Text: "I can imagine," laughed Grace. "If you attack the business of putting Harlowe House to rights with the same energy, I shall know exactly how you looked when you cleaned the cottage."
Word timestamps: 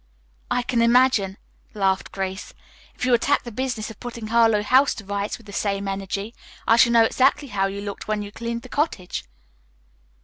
"I 0.49 0.63
can 0.63 0.81
imagine," 0.81 1.37
laughed 1.75 2.11
Grace. 2.11 2.55
"If 2.95 3.05
you 3.05 3.13
attack 3.13 3.43
the 3.43 3.51
business 3.51 3.91
of 3.91 3.99
putting 3.99 4.29
Harlowe 4.29 4.63
House 4.63 4.95
to 4.95 5.05
rights 5.05 5.37
with 5.37 5.45
the 5.45 5.53
same 5.53 5.87
energy, 5.87 6.33
I 6.67 6.75
shall 6.77 6.91
know 6.93 7.03
exactly 7.05 7.49
how 7.49 7.67
you 7.67 7.81
looked 7.81 8.07
when 8.07 8.23
you 8.23 8.31
cleaned 8.31 8.63
the 8.63 8.67
cottage." 8.69 9.25